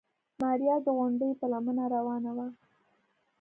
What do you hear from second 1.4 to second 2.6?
لمنه روانه وه.